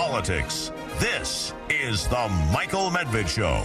[0.00, 0.72] politics.
[0.98, 3.62] This is the Michael Medved Show.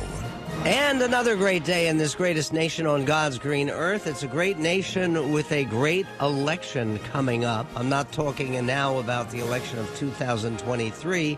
[0.65, 4.05] And another great day in this greatest nation on God's green earth.
[4.05, 7.67] It's a great nation with a great election coming up.
[7.73, 11.37] I'm not talking now about the election of 2023,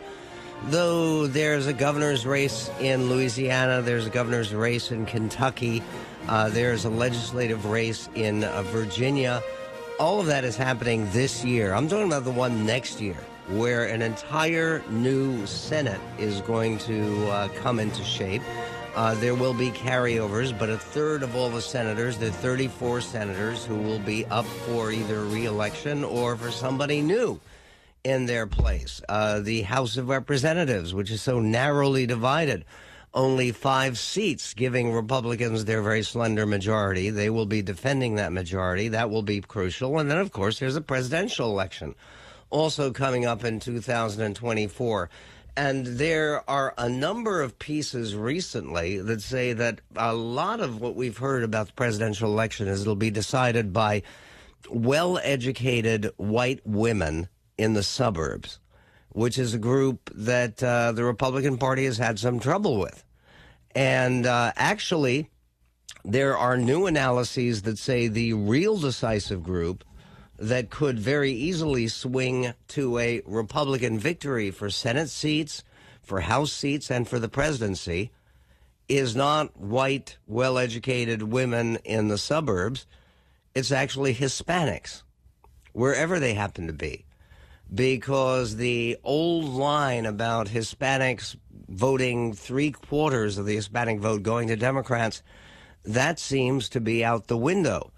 [0.70, 5.84] though there's a governor's race in Louisiana, there's a governor's race in Kentucky,
[6.28, 9.44] uh, there's a legislative race in uh, Virginia.
[10.00, 11.76] All of that is happening this year.
[11.76, 13.18] I'm talking about the one next year,
[13.48, 18.42] where an entire new Senate is going to uh, come into shape.
[18.96, 23.64] Uh, there will be carryovers, but a third of all the senators, the 34 senators
[23.64, 27.40] who will be up for either reelection or for somebody new
[28.04, 29.02] in their place.
[29.08, 32.66] Uh, the House of Representatives, which is so narrowly divided,
[33.14, 37.10] only five seats, giving Republicans their very slender majority.
[37.10, 38.90] They will be defending that majority.
[38.90, 40.00] That will be crucial.
[40.00, 41.96] And then, of course, there's a presidential election
[42.50, 45.10] also coming up in 2024.
[45.56, 50.96] And there are a number of pieces recently that say that a lot of what
[50.96, 54.04] we've heard about the presidential election is it'll be decided by
[54.70, 58.60] well educated white women in the suburbs,
[59.10, 63.04] which is a group that uh, the Republican Party has had some trouble with.
[63.74, 65.30] And uh, actually,
[66.06, 69.84] there are new analyses that say the real decisive group
[70.38, 75.64] that could very easily swing to a Republican victory for Senate seats,
[76.02, 78.12] for House seats, and for the presidency
[78.88, 82.86] is not white, well educated women in the suburbs.
[83.54, 85.04] It's actually Hispanics,
[85.74, 87.06] wherever they happen to be.
[87.74, 91.36] Because the old line about Hispanics
[91.68, 95.22] voting three quarters of the Hispanic vote going to Democrats,
[95.84, 97.92] that seems to be out the window.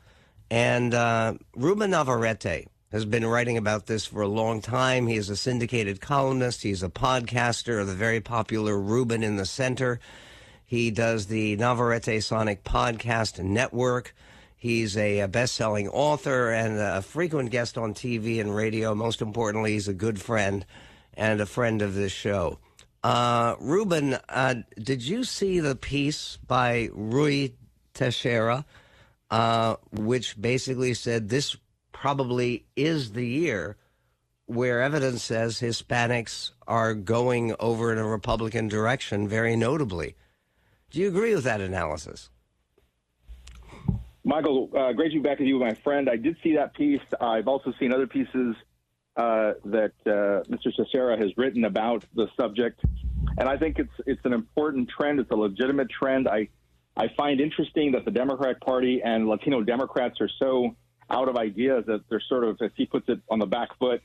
[0.49, 5.07] And uh, Ruben Navarrette has been writing about this for a long time.
[5.07, 6.63] He is a syndicated columnist.
[6.63, 9.99] He's a podcaster of the very popular Ruben in the Center.
[10.65, 14.15] He does the Navarrette Sonic Podcast Network.
[14.57, 18.93] He's a, best-selling author and a frequent guest on TV and radio.
[18.93, 20.65] Most importantly, he's a good friend
[21.13, 22.59] and a friend of this show.
[23.03, 27.53] Uh, Ruben, uh, did you see the piece by Ruy
[27.93, 28.65] Teixeira?
[29.31, 31.55] Uh, which basically said this
[31.91, 33.77] probably is the year
[34.45, 40.15] where evidence says Hispanics are going over in a Republican direction very notably.
[40.89, 42.31] Do you agree with that analysis?
[44.23, 46.09] Michael, uh, great to be back with you, my friend.
[46.09, 47.01] I did see that piece.
[47.21, 48.55] I've also seen other pieces
[49.15, 50.75] uh, that uh, Mr.
[50.75, 52.81] Teixeira has written about the subject,
[53.37, 55.19] and I think it's it's an important trend.
[55.19, 56.27] It's a legitimate trend.
[56.27, 56.49] I
[56.99, 60.75] I find interesting that the Democratic Party and Latino Democrats are so
[61.09, 64.01] out of ideas that they're sort of, as he puts it, on the back foot,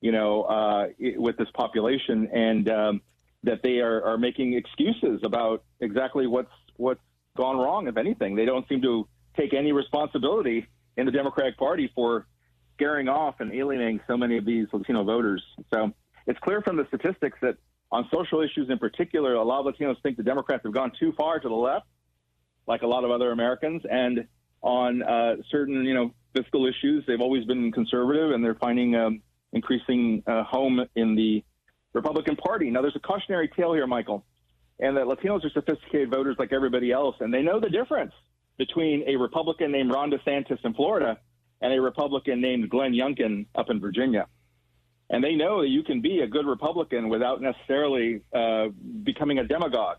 [0.00, 0.86] you know, uh,
[1.16, 3.02] with this population, and um,
[3.42, 7.00] that they are, are making excuses about exactly what's what's
[7.36, 7.88] gone wrong.
[7.88, 12.28] If anything, they don't seem to take any responsibility in the Democratic Party for
[12.74, 15.42] scaring off and alienating so many of these Latino voters.
[15.74, 15.92] So
[16.28, 17.56] it's clear from the statistics that
[17.90, 21.12] on social issues in particular, a lot of Latinos think the Democrats have gone too
[21.18, 21.86] far to the left
[22.66, 23.82] like a lot of other Americans.
[23.90, 24.26] And
[24.62, 29.22] on uh, certain, you know, fiscal issues, they've always been conservative, and they're finding um,
[29.52, 31.42] increasing uh, home in the
[31.92, 32.70] Republican Party.
[32.70, 34.24] Now, there's a cautionary tale here, Michael,
[34.78, 38.12] and that Latinos are sophisticated voters like everybody else, and they know the difference
[38.58, 41.18] between a Republican named Ron DeSantis in Florida
[41.62, 44.26] and a Republican named Glenn Youngkin up in Virginia.
[45.08, 48.68] And they know that you can be a good Republican without necessarily uh,
[49.02, 49.98] becoming a demagogue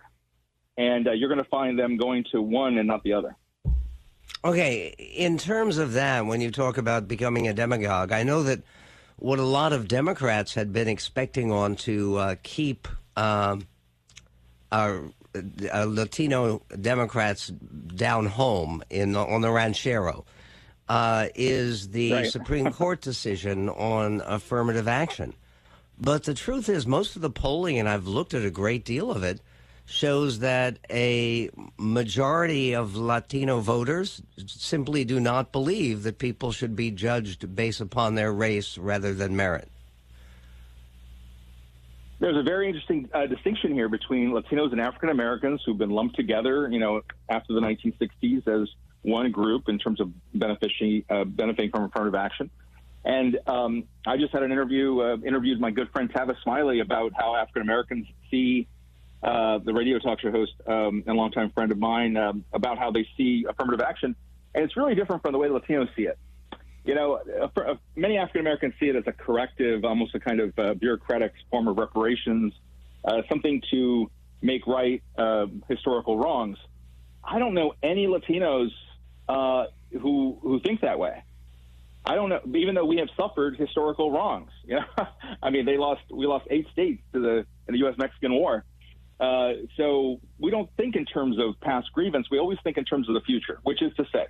[0.77, 3.35] and uh, you're going to find them going to one and not the other.
[4.43, 8.61] Okay, in terms of that, when you talk about becoming a demagogue, I know that
[9.17, 13.67] what a lot of Democrats had been expecting on to uh, keep um,
[14.71, 15.03] our
[15.35, 20.25] uh, Latino Democrats down home in on the ranchero
[20.89, 22.27] uh, is the right.
[22.31, 25.33] Supreme Court decision on affirmative action.
[25.99, 29.11] But the truth is, most of the polling, and I've looked at a great deal
[29.11, 29.39] of it,
[29.91, 36.91] shows that a majority of Latino voters simply do not believe that people should be
[36.91, 39.69] judged based upon their race rather than merit.
[42.19, 46.15] There's a very interesting uh, distinction here between Latinos and African Americans who've been lumped
[46.15, 48.69] together, you know, after the 1960s as
[49.01, 52.49] one group in terms of benefiting, uh, benefiting from affirmative action.
[53.03, 57.11] And um, I just had an interview, uh, interviewed my good friend Tavis Smiley about
[57.17, 58.67] how African Americans see
[59.23, 62.91] uh, the radio talk show host um, and longtime friend of mine, um, about how
[62.91, 64.15] they see affirmative action.
[64.53, 66.17] And it's really different from the way Latinos see it.
[66.83, 67.19] you know,
[67.55, 71.33] uh, many African Americans see it as a corrective, almost a kind of uh, bureaucratic
[71.49, 72.53] form of reparations,
[73.05, 74.09] uh, something to
[74.41, 76.57] make right uh, historical wrongs.
[77.23, 78.71] I don't know any Latinos
[79.99, 81.23] who who think that way.
[82.03, 84.49] I don't know, even though we have suffered historical wrongs.
[84.63, 85.07] You know,
[85.43, 87.37] I mean, they lost we lost eight states to the
[87.67, 87.95] in the U.S.
[87.97, 88.63] Mexican War.
[89.21, 92.27] Uh, so we don't think in terms of past grievance.
[92.31, 94.25] We always think in terms of the future, which is to say,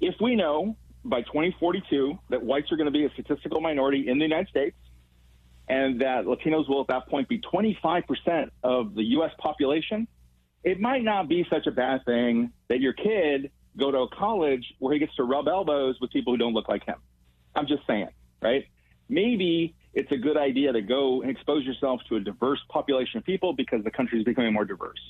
[0.00, 4.18] if we know by 2042 that whites are going to be a statistical minority in
[4.18, 4.76] the United States,
[5.68, 9.32] and that Latinos will at that point be 25% of the U.S.
[9.38, 10.06] population,
[10.62, 14.64] it might not be such a bad thing that your kid go to a college
[14.78, 16.96] where he gets to rub elbows with people who don't look like him.
[17.56, 18.08] I'm just saying,
[18.40, 18.66] right?
[19.08, 23.24] Maybe it's a good idea to go and expose yourself to a diverse population of
[23.24, 25.00] people because the country is becoming more diverse.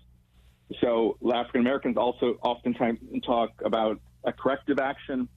[0.81, 5.29] So African Americans also oftentimes talk about a corrective action.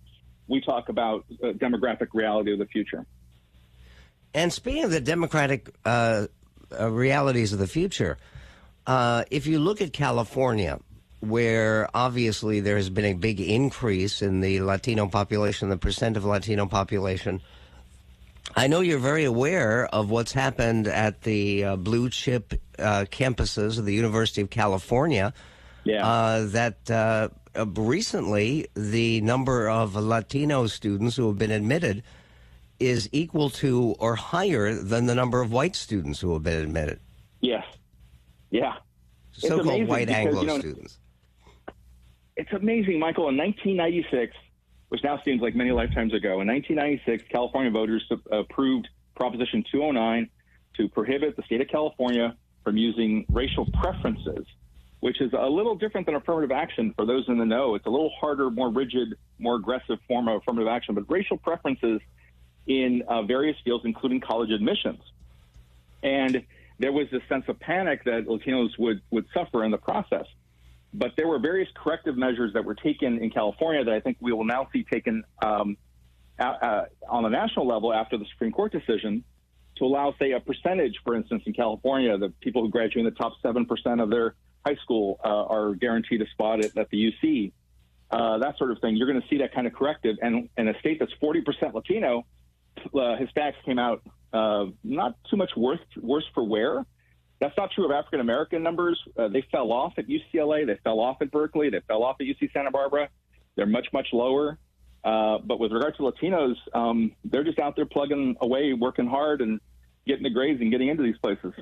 [0.47, 3.05] We talk about the demographic reality of the future.
[4.33, 6.27] And speaking of the democratic uh,
[6.77, 8.17] uh, realities of the future,
[8.85, 10.79] uh, if you look at California,
[11.21, 16.25] where obviously there has been a big increase in the Latino population, the percent of
[16.25, 17.41] Latino population.
[18.55, 23.79] I know you're very aware of what's happened at the uh, blue chip uh, campuses
[23.79, 25.33] of the University of California.
[25.83, 26.05] Yeah.
[26.05, 32.03] Uh, that uh, uh, recently the number of Latino students who have been admitted
[32.79, 36.99] is equal to or higher than the number of white students who have been admitted.
[37.41, 37.63] Yes.
[38.49, 38.75] Yeah.
[39.31, 40.99] So-called white because, Anglo you know, students.
[42.35, 43.29] It's amazing, Michael.
[43.29, 44.35] In 1996,
[44.89, 50.29] which now seems like many lifetimes ago, in 1996, California voters approved Proposition 209
[50.77, 54.45] to prohibit the state of California from using racial preferences,
[54.99, 57.75] which is a little different than affirmative action for those in the know.
[57.75, 62.01] It's a little harder, more rigid, more aggressive form of affirmative action, but racial preferences
[62.67, 65.01] in uh, various fields, including college admissions.
[66.03, 66.45] And
[66.79, 70.25] there was this sense of panic that Latinos would, would suffer in the process.
[70.97, 74.31] But there were various corrective measures that were taken in California that I think we
[74.31, 75.77] will now see taken um,
[76.39, 79.23] uh, on the national level after the Supreme Court decision
[79.77, 83.17] to allow, say, a percentage, for instance, in California, the people who graduate in the
[83.17, 87.51] top 7% of their high school uh, are guaranteed a spot at, at the UC.
[88.09, 88.95] Uh, that sort of thing.
[88.95, 90.15] You're going to see that kind of corrective.
[90.21, 92.25] And in a state that's 40% Latino,
[92.77, 94.01] uh, Hispanics came out
[94.31, 96.85] uh, not too much worse, worse for wear.
[97.45, 98.99] That's not true of African American numbers.
[99.15, 100.65] Uh, they fell off at UCLA.
[100.65, 101.69] They fell off at Berkeley.
[101.69, 103.09] They fell off at UC Santa Barbara.
[103.55, 104.57] They're much, much lower.
[105.03, 109.41] Uh, but with regard to Latinos, um, they're just out there plugging away, working hard,
[109.41, 109.61] and
[110.07, 111.53] getting the grades and getting into these places.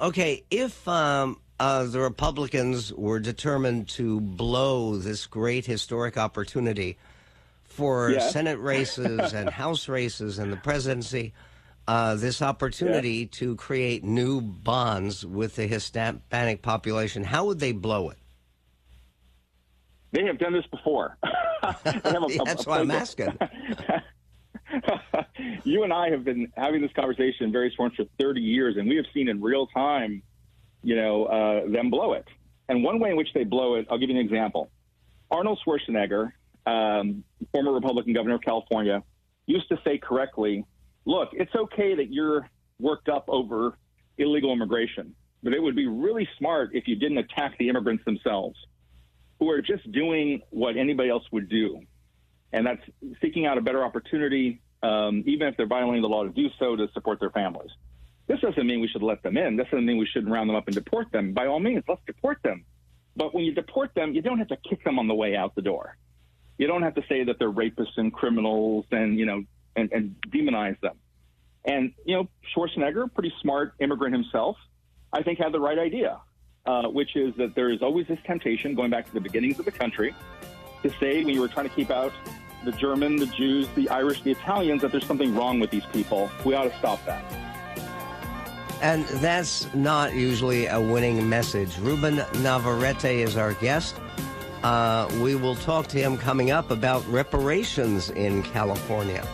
[0.00, 6.96] Okay, if um, uh, the Republicans were determined to blow this great historic opportunity
[7.64, 8.32] for Yes.
[8.32, 11.34] Senate races and House races and the presidency,
[11.90, 18.10] uh, this opportunity to create new bonds with the Hispanic population, how would they blow
[18.10, 18.18] it?
[20.12, 21.16] They have done this before.
[21.84, 23.36] They have a- a- That's why I'm asking.
[25.64, 28.88] you and I have been having this conversation in various forms for 30 years, and
[28.88, 30.22] we have seen in real time,
[30.82, 32.24] you know, uh, them blow it.
[32.68, 34.70] And one way in which they blow it, I'll give you an example.
[35.30, 36.32] Arnold Schwarzenegger,
[36.66, 39.02] um, former Republican governor of California,
[39.46, 40.64] used to say correctly,
[41.04, 42.48] look, it's okay that you're
[42.78, 43.76] worked up over
[44.18, 48.56] illegal immigration, but it would be really smart if you didn't attack the immigrants themselves,
[49.38, 51.80] who are just doing what anybody else would do
[52.52, 52.82] and that's
[53.22, 56.76] seeking out a better opportunity, um, even if they're violating the law to do so,
[56.76, 57.70] to support their families.
[58.26, 59.56] This doesn't mean we should let them in.
[59.56, 61.32] This doesn't mean we shouldn't round them up and deport them.
[61.32, 62.64] By all means, let's deport them.
[63.16, 65.54] But when you deport them, you don't have to kick them on the way out
[65.54, 65.96] the door.
[66.58, 69.42] You don't have to say that they're rapists and criminals and you know
[69.76, 70.96] and, and demonize them.
[71.64, 74.56] And you know, Schwarzenegger, pretty smart immigrant himself,
[75.12, 76.20] I think had the right idea,
[76.66, 79.64] uh, which is that there is always this temptation, going back to the beginnings of
[79.64, 80.14] the country,
[80.82, 82.12] to say when you were trying to keep out
[82.64, 86.30] the German, the Jews, the Irish, the Italians, that there's something wrong with these people.
[86.44, 87.24] We ought to stop that.
[88.82, 91.76] And that's not usually a winning message.
[91.78, 93.96] Ruben Navarrette is our guest.
[94.62, 99.26] Uh, we will talk to him coming up about reparations in California.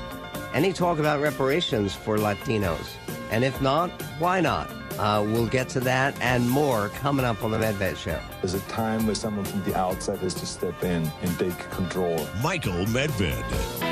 [0.57, 2.89] Any talk about reparations for Latinos?
[3.31, 4.71] And if not, why not?
[4.99, 8.19] Uh, we'll get to that and more coming up on the MedVed Show.
[8.41, 12.27] There's a time where someone from the outside has to step in and take control.
[12.43, 13.86] Michael Medved.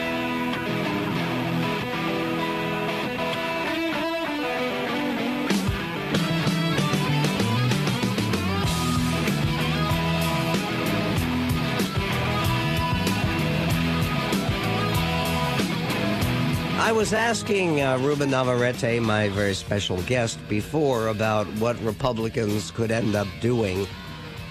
[16.84, 22.90] I was asking uh, Ruben Navarrette, my very special guest, before about what Republicans could
[22.90, 23.86] end up doing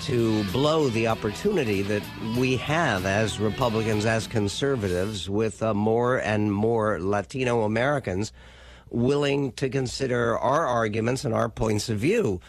[0.06, 2.02] to blow the opportunity that
[2.36, 8.34] we have as Republicans, as conservatives, with uh, more and more Latino Americans
[8.90, 12.42] willing to consider our arguments and our points of view.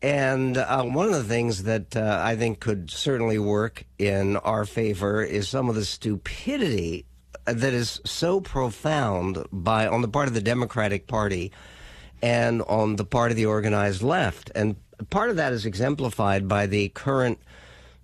[0.00, 4.64] And uh, one of the things that uh, I think could certainly work in our
[4.64, 7.04] favor is some of the stupidity
[7.46, 11.52] that is so profound by on the part of the Democratic Party
[12.22, 14.50] and on the part of the organized left.
[14.54, 14.76] And
[15.10, 17.38] part of that is exemplified by the current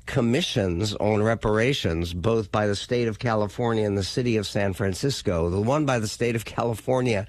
[0.07, 5.49] commissions on reparations, both by the state of California and the city of San Francisco.
[5.51, 7.27] The one by the state of California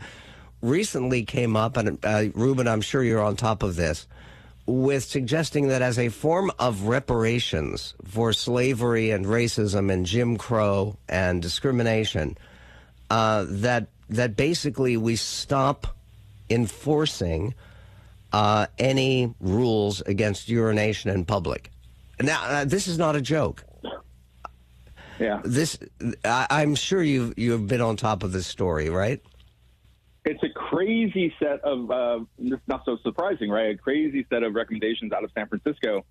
[0.61, 4.07] recently came up, and uh, Ruben, I'm sure you're on top of this,
[4.65, 10.97] with suggesting that as a form of reparations for slavery and racism and Jim Crow
[11.09, 12.37] and discrimination,
[13.09, 15.87] uh, that that basically we stop
[16.49, 17.53] enforcing
[18.31, 21.71] uh, any rules against urination in public.
[22.21, 23.63] Now, uh, this is not a joke.
[25.19, 25.41] Yeah.
[25.43, 25.77] This,
[26.25, 29.21] I, I'm sure you've you've been on top of this story, right?
[30.73, 32.19] Crazy set of, uh,
[32.67, 33.75] not so surprising, right?
[33.75, 36.03] A crazy set of recommendations out of San Francisco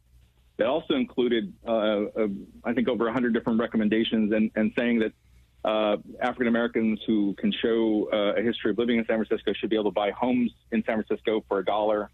[0.57, 2.29] that also included, uh, uh,
[2.65, 5.13] I think, over 100 different recommendations and, and saying that
[5.65, 9.71] uh, African Americans who can show uh, a history of living in San Francisco should
[9.71, 12.11] be able to buy homes in San Francisco for a dollar.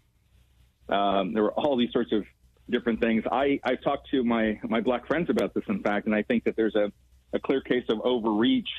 [0.87, 2.23] Um, there were all these sorts of
[2.69, 3.23] different things.
[3.31, 6.43] I, I talked to my, my black friends about this, in fact, and I think
[6.45, 6.91] that there's a,
[7.33, 8.69] a clear case of overreach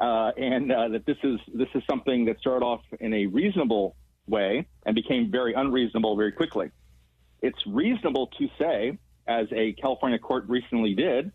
[0.00, 3.96] uh, and uh, that this is this is something that started off in a reasonable
[4.26, 6.70] way and became very unreasonable very quickly.
[7.42, 11.32] It's reasonable to say, as a California court recently did,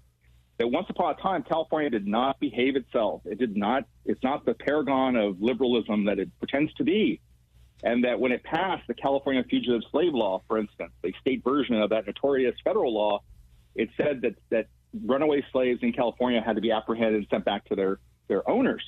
[0.59, 3.21] that once upon a time California did not behave itself.
[3.25, 3.85] It did not.
[4.05, 7.19] It's not the paragon of liberalism that it pretends to be.
[7.83, 11.81] And that when it passed the California Fugitive Slave Law, for instance, a state version
[11.81, 13.21] of that notorious federal law,
[13.75, 14.67] it said that that
[15.05, 18.83] runaway slaves in California had to be apprehended and sent back to their their owners.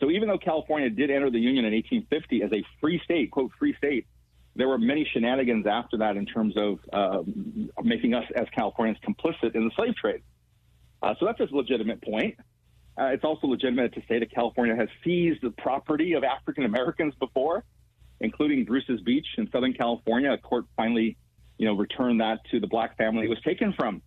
[0.00, 3.50] So even though California did enter the Union in 1850 as a free state, quote,
[3.58, 4.06] free state,
[4.54, 7.22] there were many shenanigans after that in terms of uh,
[7.82, 10.22] making us as Californians complicit in the slave trade.
[11.02, 12.36] Uh, so that's a legitimate point.
[12.98, 17.14] Uh, it's also legitimate to say that California has seized the property of African Americans
[17.20, 17.64] before,
[18.20, 20.32] including Bruce's Beach in Southern California.
[20.32, 21.18] A court finally,
[21.58, 24.00] you know, returned that to the black family it was taken from.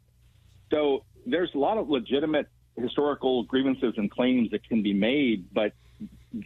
[0.71, 2.47] So there's a lot of legitimate
[2.79, 5.73] historical grievances and claims that can be made, but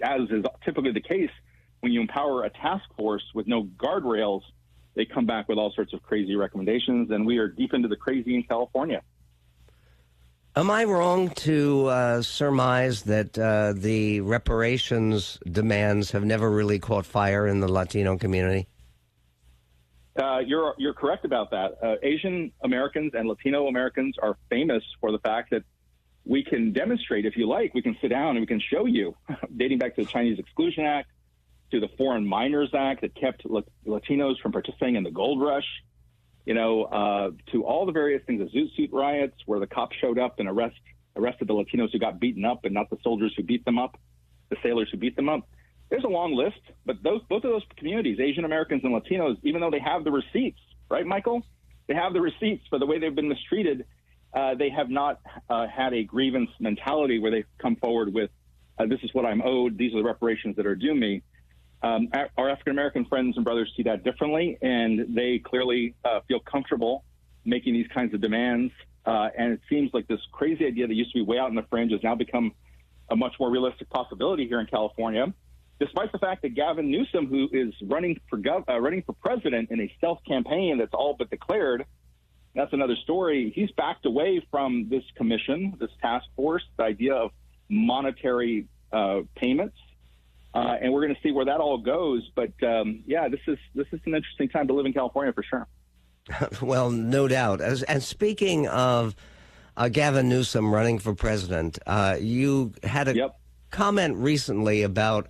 [0.01, 1.31] as is typically the case,
[1.81, 4.41] when you empower a task force with no guardrails,
[4.95, 7.95] they come back with all sorts of crazy recommendations, and we are deep into the
[7.95, 9.01] crazy in California.
[10.55, 17.07] Am I wrong to uh, surmise that uh, the reparations demands have never really caught
[17.07, 18.67] fire in the Latino community?
[20.15, 21.79] Uh, you're you're correct about that.
[21.81, 25.63] Uh, Asian Americans and Latino Americans are famous for the fact that
[26.25, 29.15] we can demonstrate, if you like, we can sit down and we can show you,
[29.57, 31.09] dating back to the Chinese Exclusion Act,
[31.71, 33.43] to the Foreign Miners Act that kept
[33.85, 35.65] Latinos from participating in the gold rush,
[36.45, 39.95] you know, uh, to all the various things, the Zoot Suit riots, where the cops
[39.99, 40.75] showed up and arrest,
[41.15, 43.97] arrested the Latinos who got beaten up and not the soldiers who beat them up,
[44.49, 45.49] the sailors who beat them up.
[45.89, 49.61] There's a long list, but those both of those communities, Asian Americans and Latinos, even
[49.61, 51.43] though they have the receipts, right, Michael?
[51.87, 53.85] They have the receipts for the way they've been mistreated
[54.33, 58.31] uh, they have not uh, had a grievance mentality where they've come forward with,
[58.77, 61.21] uh, this is what I'm owed, these are the reparations that are due me.
[61.83, 66.39] Um, our African American friends and brothers see that differently, and they clearly uh, feel
[66.39, 67.03] comfortable
[67.45, 68.71] making these kinds of demands.
[69.05, 71.55] Uh, and it seems like this crazy idea that used to be way out in
[71.55, 72.53] the fringe has now become
[73.09, 75.33] a much more realistic possibility here in California,
[75.77, 79.81] despite the fact that Gavin Newsom, who is running for gov- running for president in
[79.81, 81.85] a stealth campaign that's all but declared,
[82.55, 83.51] that's another story.
[83.55, 87.31] He's backed away from this commission, this task force, the idea of
[87.69, 89.77] monetary uh, payments.
[90.53, 92.29] Uh, and we're going to see where that all goes.
[92.35, 95.43] But um, yeah, this is this is an interesting time to live in California for
[95.43, 95.67] sure.
[96.61, 97.59] well, no doubt.
[97.59, 99.15] As, and speaking of
[99.75, 103.39] uh, Gavin Newsom running for president, uh, you had a yep.
[103.71, 105.27] comment recently about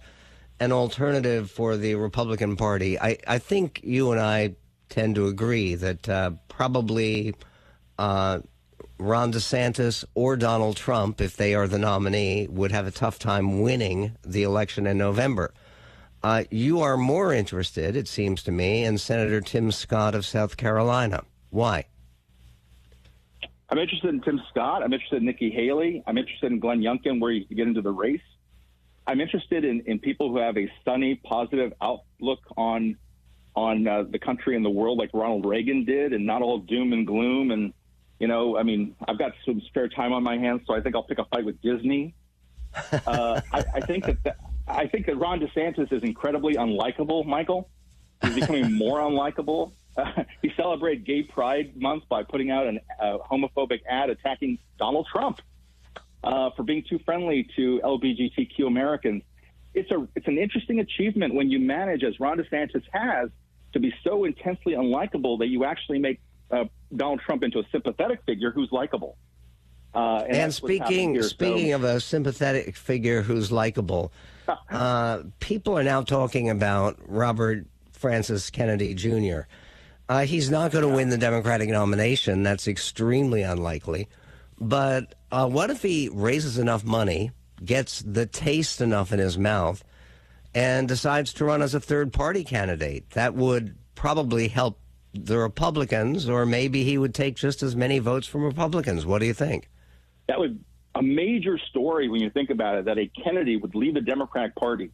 [0.60, 3.00] an alternative for the Republican Party.
[3.00, 4.56] I, I think you and I
[4.94, 7.34] tend to agree that uh, probably
[7.98, 8.40] uh,
[9.00, 13.62] Ron DeSantis or Donald Trump, if they are the nominee, would have a tough time
[13.62, 15.52] winning the election in November.
[16.22, 20.58] Uh, you are more interested, it seems to me, in Senator Tim Scott of South
[20.58, 21.24] Carolina.
[21.50, 21.86] Why?
[23.70, 24.84] I'm interested in Tim Scott.
[24.84, 26.04] I'm interested in Nikki Haley.
[26.06, 28.22] I'm interested in Glenn Youngkin, where you can get into the race.
[29.08, 32.96] I'm interested in, in people who have a sunny, positive outlook on
[33.56, 36.94] on uh, the country and the world, like Ronald Reagan did, and not all doom
[36.94, 37.52] and gloom.
[37.52, 37.74] And
[38.20, 40.96] you know, I mean, I've got some spare time on my hands, so I think
[40.96, 42.16] I'll pick a fight with Disney.
[43.06, 47.70] Uh, I, I think that, that I think that Ron DeSantis is incredibly unlikable, Michael.
[48.24, 49.74] He's becoming more unlikable.
[49.96, 55.08] Uh, he celebrated Gay Pride Month by putting out a uh, homophobic ad attacking Donald
[55.12, 55.40] Trump
[56.24, 59.24] uh, for being too friendly to LGBTQ Americans.
[59.74, 63.30] It's a it's an interesting achievement when you manage, as Ron DeSantis has,
[63.74, 66.20] to be so intensely unlikable that you actually make
[66.52, 66.66] uh,
[66.96, 69.18] Donald Trump into a sympathetic figure who's likable.
[69.94, 71.76] Uh, and, and speaking here, speaking so.
[71.76, 74.12] of a sympathetic figure who's likable,
[74.70, 79.42] uh, people are now talking about Robert Francis Kennedy Jr.
[80.10, 82.44] Uh, he's not going to win the Democratic nomination.
[82.44, 84.10] That's extremely unlikely.
[84.60, 87.32] But uh, what if he raises enough money,
[87.64, 89.84] gets the taste enough in his mouth,
[90.56, 93.12] and decides to run as a third party candidate?
[93.12, 94.80] That would probably help
[95.14, 99.06] the Republicans, or maybe he would take just as many votes from Republicans.
[99.06, 99.70] What do you think?
[100.28, 100.64] That would
[100.96, 104.56] a major story when you think about it that a Kennedy would leave the Democratic
[104.56, 104.92] Party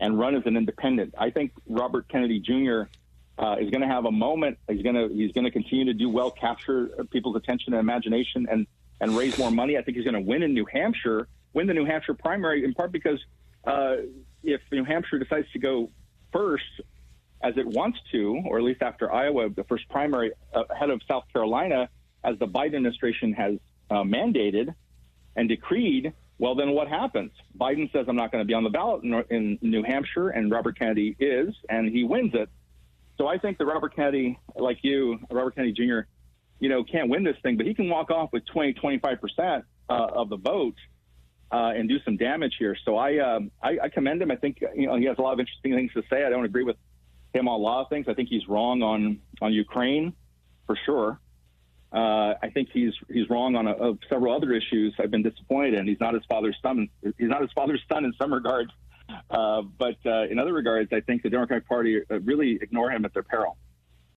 [0.00, 1.14] and run as an independent.
[1.18, 2.82] I think Robert Kennedy Jr.
[3.38, 4.58] Uh, is going to have a moment.
[4.68, 8.46] He's going to he's going to continue to do well, capture people's attention and imagination,
[8.50, 8.66] and
[9.00, 9.76] and raise more money.
[9.76, 12.72] I think he's going to win in New Hampshire, win the New Hampshire primary, in
[12.72, 13.22] part because
[13.64, 13.96] uh,
[14.46, 15.90] if New Hampshire decides to go
[16.32, 16.64] first,
[17.42, 21.00] as it wants to, or at least after Iowa, the first primary uh, ahead of
[21.06, 21.88] South Carolina,
[22.24, 23.54] as the Biden administration has
[23.90, 24.74] uh, mandated
[25.36, 27.32] and decreed, well, then what happens?
[27.58, 30.50] Biden says, I'm not going to be on the ballot in, in New Hampshire, and
[30.50, 32.48] Robert Kennedy is, and he wins it.
[33.18, 36.00] So I think that Robert Kennedy, like you, Robert Kennedy Jr.,
[36.58, 39.92] you know, can't win this thing, but he can walk off with 20, 25% uh,
[39.92, 40.74] of the vote
[41.50, 42.76] uh, and do some damage here.
[42.84, 44.30] So I, um, I, I commend him.
[44.30, 46.24] I think, you know, he has a lot of interesting things to say.
[46.24, 46.76] I don't agree with
[47.32, 48.06] him on a lot of things.
[48.08, 50.14] I think he's wrong on, on Ukraine
[50.66, 51.20] for sure.
[51.92, 54.94] Uh, I think he's he's wrong on a, several other issues.
[54.98, 56.88] I've been disappointed, and he's not his father's son.
[57.02, 58.70] He's not his father's son in some regards,
[59.30, 63.04] uh, but uh, in other regards, I think the Democratic Party uh, really ignore him
[63.04, 63.56] at their peril.